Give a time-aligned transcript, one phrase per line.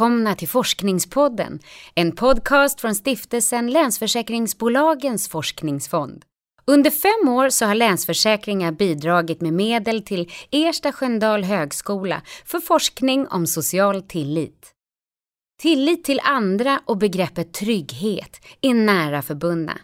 [0.00, 1.60] välkomna till Forskningspodden,
[1.94, 6.24] en podcast från stiftelsen Länsförsäkringsbolagens forskningsfond.
[6.66, 13.26] Under fem år så har Länsförsäkringar bidragit med medel till Ersta Sköndal högskola för forskning
[13.28, 14.72] om social tillit.
[15.62, 19.78] Tillit till andra och begreppet trygghet är nära förbundna.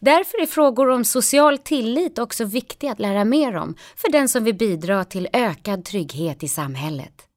[0.00, 4.44] Därför är frågor om social tillit också viktiga att lära mer om för den som
[4.44, 7.27] vill bidra till ökad trygghet i samhället.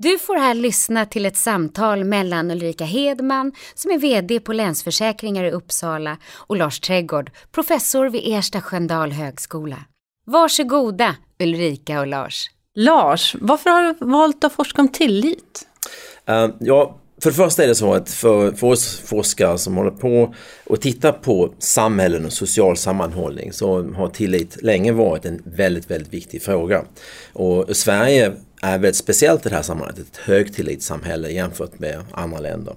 [0.00, 5.44] Du får här lyssna till ett samtal mellan Ulrika Hedman, som är VD på Länsförsäkringar
[5.44, 9.76] i Uppsala, och Lars Trädgård, professor vid Ersta Sköndal högskola.
[10.26, 12.50] Varsågoda Ulrika och Lars.
[12.74, 15.66] Lars, varför har du valt att forska om tillit?
[16.30, 19.90] Uh, ja, för det första är det så att för, för oss forskare som håller
[19.90, 20.34] på
[20.66, 26.14] och tittar på samhällen och social sammanhållning så har tillit länge varit en väldigt, väldigt
[26.14, 26.84] viktig fråga.
[27.32, 32.74] Och Sverige är väldigt speciellt i det här sammanhanget, ett högtillitssamhälle jämfört med andra länder.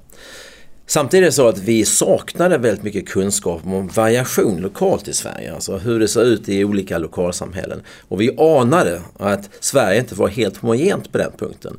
[0.92, 5.53] Samtidigt är det så att vi saknade väldigt mycket kunskap om variation lokalt i Sverige,
[5.53, 7.81] alltså hur det ser ut i olika lokalsamhällen.
[8.08, 11.78] Och vi anade att Sverige inte var helt homogent på den punkten.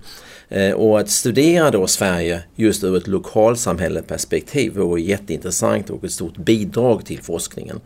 [0.49, 6.37] Eh, och att studera då Sverige just ur ett lokalsamhälleperspektiv vore jätteintressant och ett stort
[6.37, 7.81] bidrag till forskningen.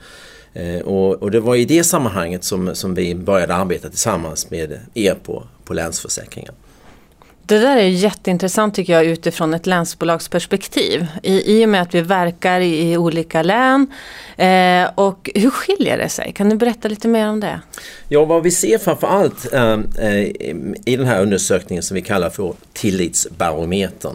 [0.52, 4.80] Eh, och, och, det var i det sammanhanget som, som vi började arbeta tillsammans med
[4.94, 6.54] er på, på Länsförsäkringen.
[7.48, 11.06] Det där är jätteintressant tycker jag utifrån ett länsbolagsperspektiv.
[11.22, 13.86] I, i och med att vi verkar i, i olika län.
[14.36, 16.32] Eh, och hur skiljer det sig?
[16.32, 17.60] Kan du berätta lite mer om det?
[18.08, 20.20] Ja, vad vi ser framförallt eh, eh,
[20.84, 24.14] i den här undersökningen som vi kallar för tillitsbarometern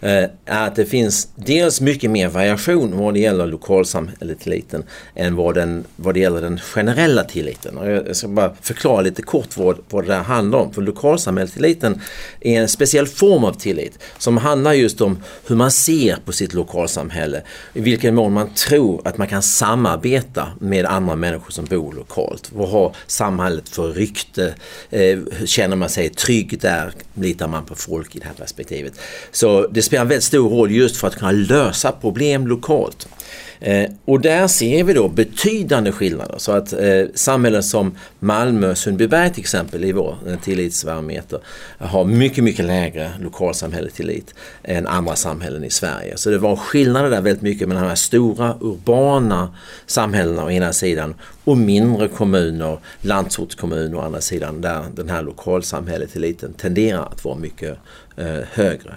[0.00, 4.84] eh, är att det finns dels mycket mer variation vad det gäller lokalsamhälletilliten
[5.14, 7.78] än vad, den, vad det gäller den generella tilliten.
[8.06, 10.72] Jag ska bara förklara lite kort vad, vad det här handlar om.
[10.72, 12.00] För lokalsamhälletilliten
[12.40, 16.54] är en speciell form av tillit som handlar just om hur man ser på sitt
[16.54, 17.42] lokalsamhälle.
[17.72, 22.50] I vilken mån man tror att man kan samarbeta med andra människor som bor lokalt.
[22.52, 24.54] Vad har samhället för rykte?
[24.90, 26.92] Eh, känner man sig trygg där?
[27.14, 28.92] Litar man på folk i det här perspektivet?
[29.32, 33.08] Så det spelar en väldigt stor roll just för att kunna lösa problem lokalt.
[33.60, 36.34] Eh, och där ser vi då betydande skillnader.
[36.38, 41.40] Så att eh, samhällen som Malmö och Sundbyberg till exempel i vår eh, tillitsbarometer
[41.78, 46.16] har mycket, mycket lägre lokalsamhälletillit än andra samhällen i Sverige.
[46.16, 49.54] Så det var skillnader där väldigt mycket mellan de här stora urbana
[49.86, 56.52] samhällena å ena sidan och mindre kommuner, landsortskommuner å andra sidan där den här lokalsamhälletilliten
[56.52, 57.78] tenderar att vara mycket
[58.16, 58.94] eh, högre.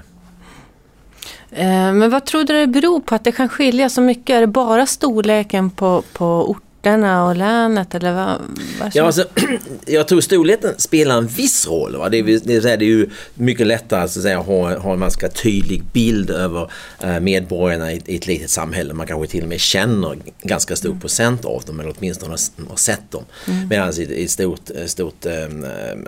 [1.55, 4.35] Eh, men vad tror du det beror på att det kan skilja så mycket?
[4.35, 6.72] Är det bara storleken på, på orten?
[6.83, 8.41] Orterna och länet eller vad?
[8.79, 9.25] vad ja, alltså,
[9.85, 11.95] jag tror storleken spelar en viss roll.
[11.95, 12.09] Va?
[12.09, 16.29] Det, är, det är ju mycket lättare att, säga, ha, ha en ganska tydlig bild
[16.29, 16.71] över
[17.03, 18.93] eh, medborgarna i, i, ett litet samhälle.
[18.93, 20.99] Man kanske till och med känner ganska stor mm.
[20.99, 23.23] procent av dem eller åtminstone har, har sett dem.
[23.47, 23.67] Mm.
[23.67, 25.31] Medan i, i stort, eh, stort, eh,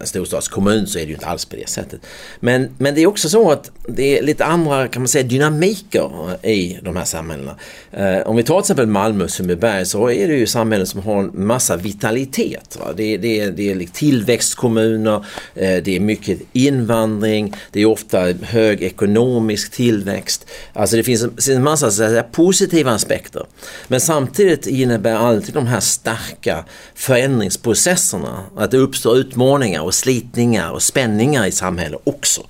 [0.04, 2.02] storstadskommun så är det ju inte alls på det sättet.
[2.40, 6.12] Men, men det är också så att det är lite andra kan man säga, dynamiker
[6.44, 7.56] i de här samhällena.
[7.92, 10.88] Eh, om vi tar till exempel Malmö och Sundbyberg så är det ju samma samhällen
[10.88, 12.78] som har en massa vitalitet.
[12.80, 12.94] Va?
[12.98, 19.72] Det, det, det är tillväxtkommuner, eh, det är mycket invandring, det är ofta hög ekonomisk
[19.72, 20.48] tillväxt.
[20.74, 23.46] Alltså det finns en, massa säga, positiva aspekter.
[23.88, 26.66] Men samtidigt innebär alltid de här starka
[26.96, 32.42] förändringsprocesserna att det uppstår utmaningar och slitningar och spänningar i samhället också.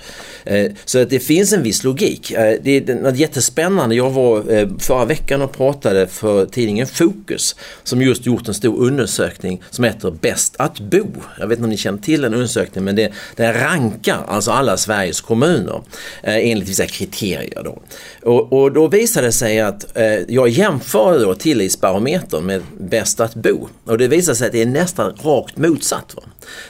[0.46, 2.32] Eh, så att det finns en viss logik.
[2.32, 3.96] Eh, det är något jättespännande.
[3.96, 4.44] Jag var
[4.80, 10.12] förra veckan och pratade för tidningen Fokus som just gjort en stor undersökning som heter
[10.12, 11.06] Bäst att bo.
[11.40, 14.78] Jag vet inte om ni känner till den undersökningen men det, den rankar alltså alla
[14.78, 15.82] Sveriges kommuner
[16.24, 17.64] eh, enligt vissa kriterier.
[17.64, 17.82] Då.
[18.24, 23.36] Och, och då visade det sig att eh, jag jämför då tillitsbarometern med Bäst att
[23.36, 26.16] bo och det visar sig att det är nästan rakt motsatt.
[26.16, 26.24] Va?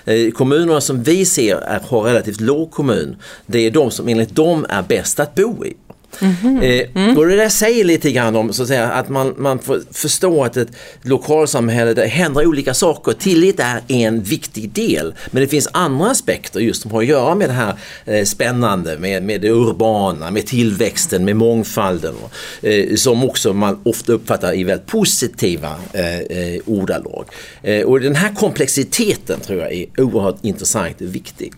[0.05, 3.15] Eh, kommunerna som vi ser är, har relativt låg kommun,
[3.45, 5.73] det är de som enligt dem är bäst att bo i.
[6.21, 6.61] Mm.
[6.61, 9.81] Eh, och det där säger lite grann om så att, säga, att man, man får
[9.91, 10.67] förstå att ett
[11.01, 13.11] lokalsamhälle, det händer olika saker.
[13.13, 15.13] Tillit är en viktig del.
[15.31, 17.73] Men det finns andra aspekter just som har att göra med det här
[18.05, 22.15] eh, spännande, med, med det urbana, med tillväxten, med mångfalden.
[22.61, 27.25] Eh, som också man ofta uppfattar i väldigt positiva eh, eh ordalag.
[27.63, 31.53] Eh, och den här komplexiteten tror jag är oerhört intressant och viktig.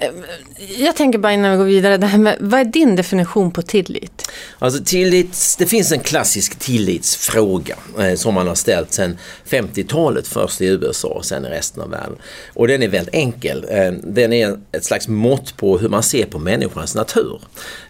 [0.00, 0.10] Eh,
[0.78, 3.62] jag tänker bara innan vi går vidare, det här med, vad är din definition på
[3.62, 4.30] tillit?
[4.58, 9.18] Alltså tillit, det finns en klassisk tillitsfråga eh, som man har ställt sedan
[9.48, 12.16] 50-talet, först i USA och sen i resten av världen.
[12.54, 13.66] Och den är väldigt enkel.
[13.68, 17.40] Eh, den är ett slags mått på hur man ser på människans natur.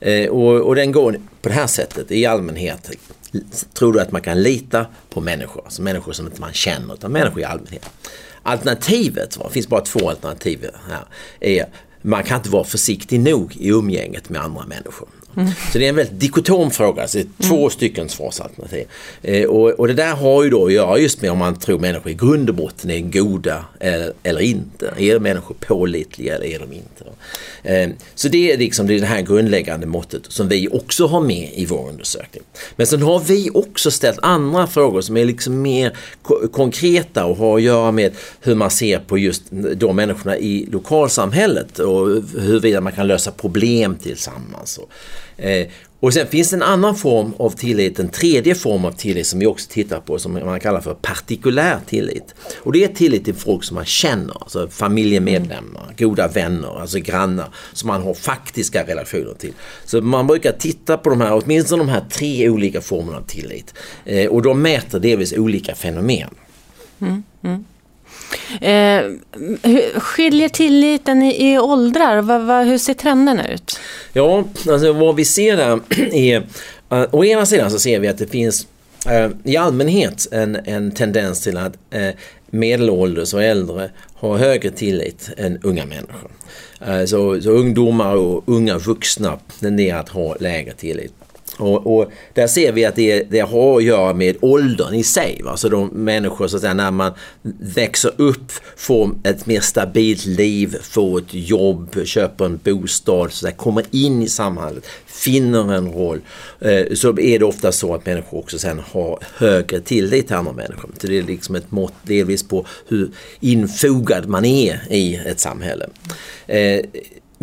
[0.00, 2.90] Eh, och, och den går på det här sättet i allmänhet.
[3.74, 7.12] Tror du att man kan lita på människor, alltså människor som inte man känner, utan
[7.12, 7.90] människor i allmänhet.
[8.42, 11.04] Alternativet, det finns bara två alternativ här,
[11.40, 11.66] är
[12.02, 15.08] man kan inte vara försiktig nog i umgänget med andra människor.
[15.36, 15.48] Mm.
[15.72, 17.70] Så det är en väldigt dikotom fråga, alltså två mm.
[17.70, 18.86] stycken svarsalternativ.
[19.22, 21.78] Eh, och, och, det där har ju då att göra just med om man tror
[21.78, 24.94] människor i grund och botten är goda eller, eller inte.
[24.96, 27.04] Är människor pålitliga eller är de inte?
[27.62, 31.20] Eh, så det är liksom det, är det här grundläggande måttet som vi också har
[31.20, 32.42] med i vår undersökning.
[32.76, 37.36] Men sen har vi också ställt andra frågor som är liksom mer ko konkreta och
[37.36, 39.42] har att göra med hur man ser på just
[39.74, 42.06] de människorna i lokalsamhället och
[42.38, 44.80] huruvida man kan lösa problem tillsammans.
[45.36, 45.66] Eh,
[46.02, 49.38] och sen finns det en annan form av tillit, en tredje form av tillit som
[49.38, 52.34] vi också tittar på som man kallar för partikulär tillit.
[52.58, 55.94] Och det är tillit till folk som man känner, alltså familjemedlemmar, mm.
[55.98, 59.52] goda vänner, alltså grannar som man har faktiska relationer till.
[59.84, 63.74] Så man brukar titta på de här, åtminstone de här tre olika formerna av tillit.
[64.04, 66.34] Eh, och de mäter delvis olika fenomen.
[67.00, 67.64] Mm, mm.
[68.60, 69.04] Eh,
[70.00, 72.22] skiljer tilliten i, i åldrar?
[72.22, 73.80] Va, va, hur ser trenderna ut?
[74.12, 75.80] Ja, alltså vad vi ser där
[76.12, 76.38] är
[76.92, 78.66] uh, å ena sidan så ser vi att det finns
[79.06, 82.10] uh, i allmänhet en, en tendens till att uh,
[82.50, 86.30] medelålders och äldre har högre tillit än unga människor.
[87.06, 91.12] Så, så ungdomar och unga vuxna tenderar att ha lägre tillit.
[91.58, 95.40] Och, och, där ser vi att det, det har att göra med åldern i sig.
[95.44, 95.56] Va?
[95.56, 97.12] Så de människor så att säga, när man
[97.60, 103.56] växer upp, får ett mer stabilt liv, får ett jobb, köper en bostad, så att
[103.56, 106.20] kommer in i samhället, finner en roll.
[106.60, 110.52] Eh, så är det ofta så att människor också sen har högre tillit till andra
[110.52, 110.90] människor.
[111.00, 113.10] Så det är liksom ett mått delvis på hur
[113.40, 115.86] infogad man är i ett samhälle.
[116.46, 116.80] Eh,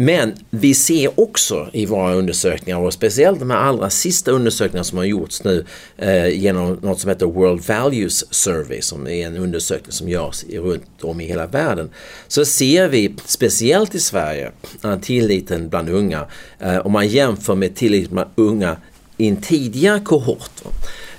[0.01, 4.97] men vi ser också i våra undersökningar och speciellt de här allra sista undersökningarna som
[4.97, 5.65] har gjorts nu
[5.97, 11.03] eh, genom något som heter World Values Survey som är en undersökning som görs runt
[11.03, 11.89] om i hela världen.
[12.27, 14.51] Så ser vi speciellt i Sverige
[14.81, 16.25] att tilliten bland unga,
[16.59, 18.77] eh, om man jämför med tilliten bland unga
[19.17, 20.63] i en tidigare kohort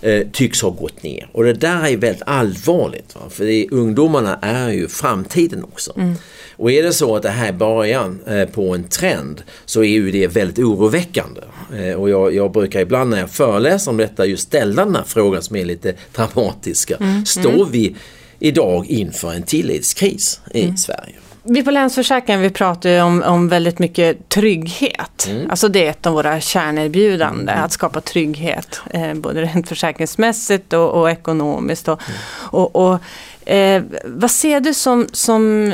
[0.02, 1.29] eh, tycks ha gått ner.
[1.32, 3.14] Och det där är väldigt allvarligt.
[3.14, 3.20] Va?
[3.31, 5.93] För det, ungdomarna är ju framtiden också.
[5.97, 6.14] Mm.
[6.56, 9.88] Och är det så att det här är början eh, på en trend så är
[9.88, 11.41] ju det väldigt oroväckande.
[11.76, 15.05] Eh, och jag, jag, brukar ibland när jag föreläser om detta just ställa den här
[15.06, 16.96] frågan som är lite dramatiska.
[16.96, 17.26] Mm.
[17.26, 17.70] Står mm.
[17.70, 17.96] vi
[18.38, 20.76] idag inför en tillitskris i mm.
[20.76, 21.14] Sverige?
[21.43, 25.27] Vi på Länsförsäkringen vi pratar ju om, om väldigt mycket trygghet.
[25.29, 25.51] Mm.
[25.51, 27.65] Alltså det är ett av våra kärnerbjudanden, mm.
[27.65, 28.81] att skapa trygghet.
[28.91, 31.89] Eh, både rent försäkringsmässigt och, och ekonomiskt.
[31.89, 32.21] Och, mm.
[32.51, 32.99] och, och
[33.45, 35.73] Eh, vad ser du som, som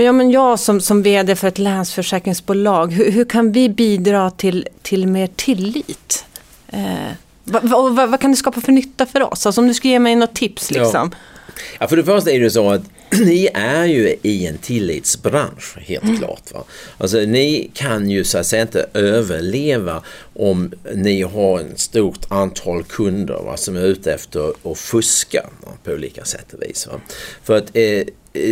[0.00, 4.68] ja, men jag som, som vd för ett länsförsäkringsbolag, hur, hur kan vi bidra till,
[4.82, 6.24] till mer tillit?
[6.68, 6.82] Eh,
[7.44, 9.46] vad, vad, vad, kan det skapa för nytta för oss?
[9.46, 11.10] Alltså om du skulle ge mig något tips liksom.
[11.12, 11.54] Ja.
[11.78, 12.82] Ja, för det första är det så att
[13.24, 16.18] ni är ju i en tillitsbransch helt mm.
[16.18, 16.52] klart.
[16.52, 16.64] Va?
[16.98, 20.02] Alltså ni kan ju så att säga inte överleva
[20.34, 25.72] om ni har ett stort antal kunder va, som är ute efter att fuska va,
[25.84, 26.86] på olika sätt och vis.
[26.86, 27.00] Va?
[27.42, 28.04] För att eh,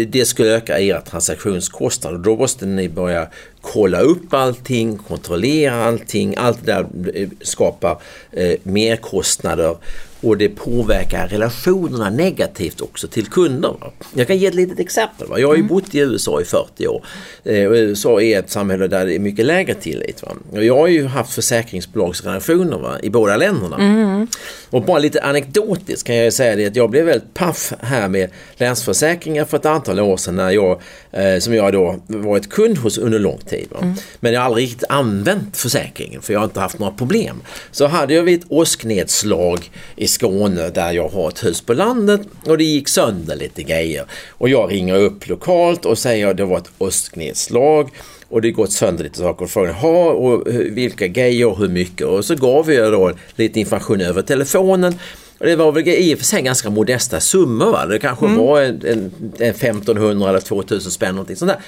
[0.07, 2.19] det skulle öka era transaktionskostnader.
[2.19, 3.29] Då måste ni börja
[3.61, 6.35] kolla upp allting, kontrollera allting.
[6.37, 8.01] Allt det där eh, skapar
[8.33, 9.77] eh, merkostnader
[10.23, 13.75] och det påverkar relationerna negativt också till kunder.
[14.15, 15.27] Jag kan ge ett litet exempel.
[15.37, 15.69] Jag har ju mm.
[15.69, 17.05] bott i USA i 40 år.
[17.45, 20.23] Eh, och USA är ett samhälle där det är mycket lägre tillit.
[20.51, 22.97] Och jag har ju haft försäkringsbolagsrelationer va?
[23.03, 23.77] i båda länderna.
[23.77, 24.27] Mm.
[24.71, 28.31] Och bara lite anekdotiskt kan jag säga det att jag blev väldigt paff här med
[28.57, 30.81] Länsförsäkringar för ett antal år sedan när jag,
[31.13, 33.69] eh, som jag då varit kund hos under lång tid.
[33.81, 33.95] Mm.
[34.21, 37.43] Men jag har aldrig riktigt använt försäkringen för jag har inte haft några problem.
[37.71, 42.21] Så hade jag vid ett åsknedslag i Skåne där jag har ett hus på landet
[42.47, 44.05] och det gick sönder lite grejer.
[44.31, 47.91] Och jag ringer upp lokalt och säger att det var ett åsknedslag
[48.29, 49.45] och det gått sönder lite saker.
[49.45, 52.07] Och frågar och eh, vilka grejer och hur mycket?
[52.07, 54.95] Och så gav jag då lite information över telefonen.
[55.43, 57.73] Och det var väl i och för sig ganska modesta summor.
[57.73, 57.87] Va?
[57.87, 58.39] Det kanske mm.
[58.39, 61.61] var en, en, en 1500 eller 2000 spänn någonting sånt där.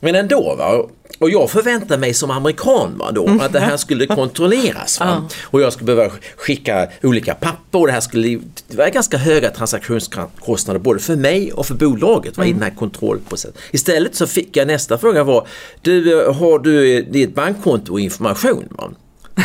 [0.00, 0.54] Men ändå.
[0.58, 0.88] Va?
[1.18, 3.40] Och jag förväntade mig som amerikan va, då, mm.
[3.40, 5.00] att det här skulle kontrolleras.
[5.00, 5.28] Va?
[5.44, 9.50] Och jag skulle behöva skicka olika papper och det här skulle det var ganska höga
[9.50, 12.50] transaktionskostnader både för mig och för bolaget va, mm.
[12.50, 13.52] i den här kontrollprocessen.
[13.70, 15.46] Istället så fick jag nästa fråga var,
[15.82, 18.68] du har du ditt bankkonto och information?
[18.70, 18.90] Va?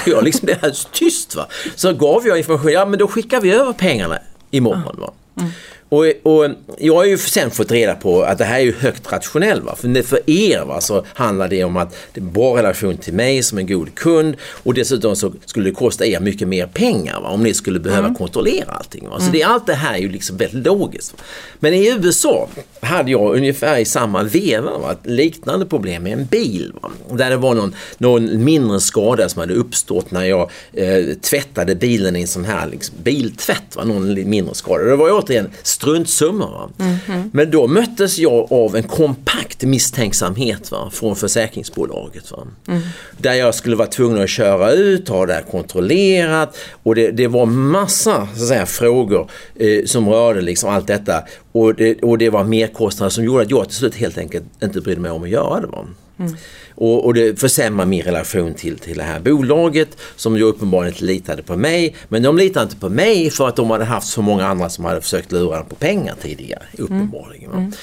[0.06, 1.48] Jag liksom, blev alldeles tyst va.
[1.76, 4.20] Så gav jag information, ja men då skickar vi över pengarna
[4.52, 4.96] imorgon.
[5.00, 5.14] Va?
[5.38, 5.52] Mm.
[5.94, 9.12] Och, och, jag har ju sen fått reda på att det här är ju högt
[9.12, 9.64] rationellt.
[9.64, 9.76] Va?
[9.76, 13.14] För, för er va, så handlar det om att det är en bra relation till
[13.14, 17.22] mig som en god kund och dessutom så skulle det kosta er mycket mer pengar
[17.22, 17.30] va?
[17.30, 18.16] om ni skulle behöva mm.
[18.16, 19.10] kontrollera allting.
[19.10, 19.16] Va?
[19.18, 19.34] Så mm.
[19.34, 21.16] det, allt det här är ju liksom väldigt logiskt.
[21.60, 22.50] Men i USA
[22.82, 24.92] hade jag ungefär i samma veva va?
[24.92, 26.74] ett liknande problem med en bil.
[26.82, 26.90] Va?
[27.12, 32.16] Där det var någon, någon mindre skada som hade uppstått när jag eh, tvättade bilen
[32.16, 33.76] i en sån här liksom, biltvätt.
[33.76, 33.84] Va?
[33.84, 34.84] Någon mindre skada.
[34.84, 35.50] Det var återigen
[35.84, 36.70] struntsummor.
[36.80, 37.30] Mm -hmm.
[37.34, 42.32] Men då möttes jag av en kompakt misstänksamhet va, från försäkringsbolaget.
[42.32, 42.48] Va.
[42.68, 42.82] Mm.
[43.18, 47.28] Där jag skulle vara tvungen att köra ut, ha det här kontrollerat och det, det
[47.28, 52.18] var massa så att säga, frågor eh, som rörde liksom allt detta och det, och
[52.18, 55.24] det var merkostnader som gjorde att jag till slut helt enkelt inte brydde mig om
[55.24, 55.68] att göra det.
[55.68, 55.86] Va.
[56.20, 56.36] Mm.
[56.76, 61.44] Och, och, det försämrar min relation till, till det här bolaget som ju uppenbarligen litade
[61.44, 61.96] på mig.
[62.10, 64.86] Men de litade inte på mig för att de hade haft så många andra som
[64.86, 66.64] hade försökt lura dem på pengar tidigare.
[66.78, 67.52] Uppenbarligen.
[67.52, 67.60] Mm.
[67.60, 67.74] Mm.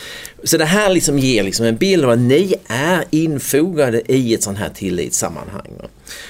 [0.45, 4.43] Så det här liksom ger liksom en bild av att ni är infogade i ett
[4.43, 5.73] sånt här tillitssammanhang.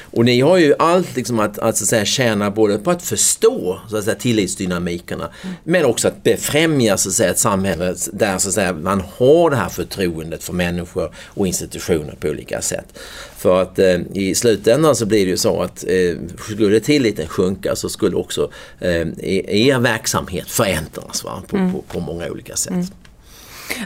[0.03, 3.03] Och ni har ju allt liksom att, att, så att säga, tjäna både på att
[3.03, 5.57] förstå så att säga, tillitsdynamikerna mm.
[5.65, 9.51] men också att befrämja så att säga, ett samhälle där så att säga, man har
[9.51, 12.99] det här förtroendet för människor och institutioner på olika sätt.
[13.37, 17.77] För att eh, i slutändan så blir det ju så att eh, skulle tilliten sjunka
[17.77, 19.09] så skulle också eh,
[19.49, 21.43] er verksamhet förändras va?
[21.47, 21.73] På, mm.
[21.73, 22.73] på, på många olika sätt.
[22.73, 22.87] Mm.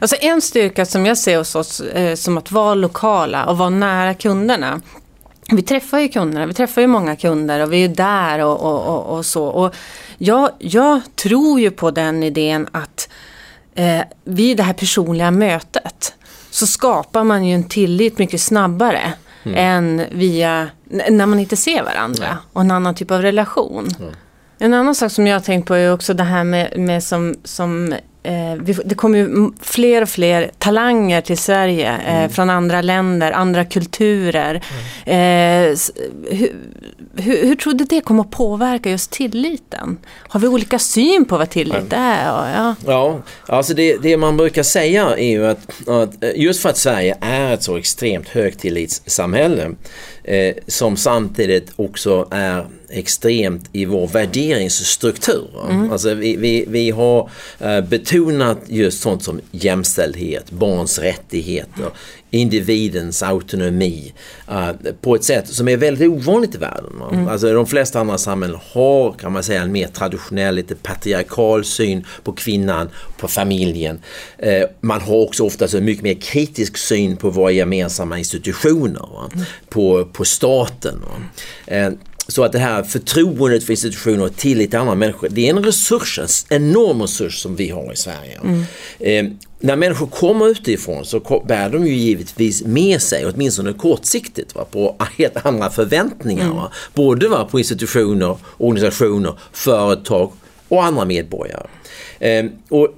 [0.00, 3.70] Alltså en styrka som jag ser hos oss eh, som att vara lokala och vara
[3.70, 4.80] nära kunderna.
[5.52, 8.86] Vi träffar ju kunderna, vi träffar ju många kunder och vi är där och, och,
[8.86, 9.44] och, och så.
[9.44, 9.74] Och
[10.18, 13.08] jag, jag, tror ju på den idén att
[13.74, 16.14] eh, vid det här personliga mötet
[16.50, 19.58] så skapar man ju en tillit mycket snabbare mm.
[19.58, 20.68] än via
[21.10, 22.36] när man inte ser varandra ja.
[22.52, 23.88] och en annan typ av relation.
[24.00, 24.12] Mm.
[24.58, 27.34] En annan sak som jag har tänkt på är också det här med, med som,
[27.44, 27.94] som
[28.85, 32.31] det kommer ju fler och fler talanger till Sverige eh, mm.
[32.31, 34.62] från andra länder, andra kulturer.
[35.07, 35.71] Mm.
[35.71, 35.78] Eh,
[36.31, 36.52] hur,
[37.16, 39.99] hur, hur, tror du det kommer att påverka just tilliten?
[40.28, 42.26] Har vi olika syn på vad tillit är?
[42.26, 46.78] Ja, ja alltså det, det, man brukar säga är ju att, att just för att
[46.78, 49.71] Sverige är ett så extremt högtillitssamhälle
[50.25, 55.48] eh, som samtidigt också är extremt i vår värderingsstruktur.
[55.70, 55.92] Mm.
[55.92, 61.90] Alltså vi, vi, vi har eh, betonat just sånt som jämställdhet, barns rättigheter,
[62.30, 64.12] individens autonomi
[64.50, 66.92] uh, på ett sätt som är väldigt ovanligt i världen.
[67.12, 67.28] Mm.
[67.28, 72.06] Alltså de flesta andra samhällen har kan man säga en mer traditionell, lite patriarkal syn
[72.22, 74.00] på kvinnan, på familjen.
[74.46, 79.44] Uh, man har också ofta en mycket mer kritisk syn på våra gemensamma institutioner, mm.
[79.68, 81.02] på, på staten.
[82.28, 85.64] Så att det här förtroendet för institutioner och tillit till andra människor, det är en
[85.64, 88.40] resurs, en enorm resurs som vi har i Sverige.
[88.45, 88.64] Mm.
[88.99, 94.64] Eh, när människor kommer utifrån så bär de ju givetvis med sig, åtminstone kortsiktigt, va,
[94.71, 96.45] på helt andra förväntningar.
[96.45, 96.57] Mm.
[96.57, 96.73] Va?
[96.95, 100.33] Både va, på institutioner, organisationer, företag
[100.69, 101.66] och andra medborgare.
[102.19, 102.88] Eh, och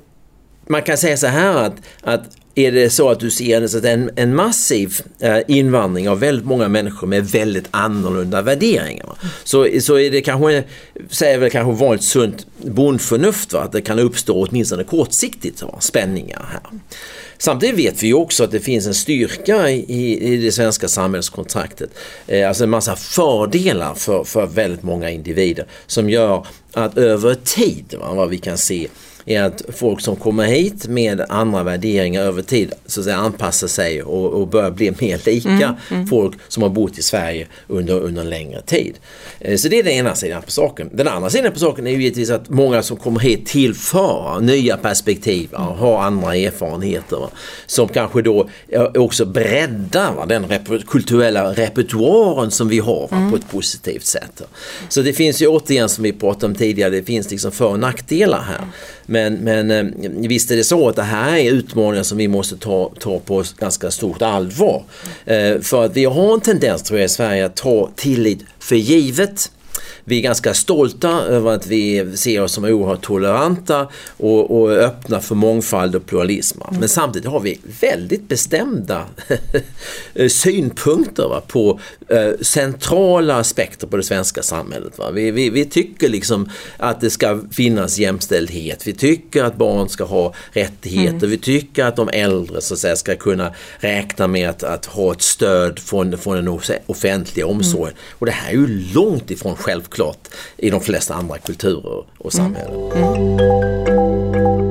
[0.68, 4.34] man kan säga så här att, att är det så att du ser en, en
[4.34, 9.06] massiv eh, invandring av väldigt många människor med väldigt annorlunda värderingar.
[9.44, 10.64] Så, så är det kanske,
[11.10, 13.60] säger väl kanske vanligt sunt bondförnuft va?
[13.60, 15.80] att det kan uppstå åtminstone kortsiktigt va?
[15.80, 16.80] spänningar här.
[17.38, 21.90] Samtidigt vet vi också att det finns en styrka i, i det svenska samhällskontraktet.
[22.26, 27.94] Eh, alltså en massa fördelar för, för väldigt många individer som gör att över tid,
[28.00, 28.88] va, vad vi kan se,
[29.26, 33.68] är att folk som kommer hit med andra värderingar över tid så att säga, anpassar
[33.68, 36.06] sig och, och börjar bli mer lika mm, mm.
[36.06, 38.94] folk som har bott i Sverige under, under en längre tid.
[39.40, 40.90] Eh, så det är den ena sidan på saken.
[40.92, 44.76] Den andra sidan på saken är ju givetvis att många som kommer hit tillför nya
[44.76, 47.28] perspektiv och har andra erfarenheter
[47.66, 48.48] som kanske då
[48.94, 53.30] också breddar den rep kulturella repertoaren som vi har mm.
[53.30, 54.42] på ett positivt sätt.
[54.88, 57.80] Så det finns ju återigen som vi pratade om tidigare, det finns liksom för och
[57.80, 58.66] nackdelar här.
[59.06, 59.84] Men, men eh,
[60.28, 63.44] visst är det så att det här är utmaningar som vi måste ta, ta på
[63.58, 64.84] ganska stort allvar.
[65.24, 68.76] Eh, för att vi har en tendens tror jag i Sverige att ta tillit för
[68.76, 69.50] givet
[70.08, 75.20] vi är ganska stolta över att vi ser oss som oerhört toleranta och, och öppna
[75.20, 76.60] för mångfald och pluralism.
[76.68, 76.80] Mm.
[76.80, 79.04] Men samtidigt har vi väldigt bestämda
[80.28, 84.98] synpunkter va, på eh, centrala aspekter på det svenska samhället.
[84.98, 85.10] Va.
[85.10, 88.86] Vi, vi, vi tycker liksom att det ska finnas jämställdhet.
[88.86, 91.16] Vi tycker att barn ska ha rättigheter.
[91.16, 91.30] Mm.
[91.30, 95.12] Vi tycker att de äldre så att säga, ska kunna räkna med att, att ha
[95.12, 96.48] ett stöd från, från den
[96.86, 97.88] offentliga omsorgen.
[97.88, 97.98] Mm.
[98.12, 99.56] Och det här är ju långt ifrån
[99.96, 102.92] självklart i de flesta andra kulturer och samhällen.
[102.92, 104.65] Mm.